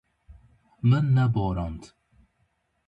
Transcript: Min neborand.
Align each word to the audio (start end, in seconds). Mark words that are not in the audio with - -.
Min 0.89 1.13
neborand. 1.19 1.93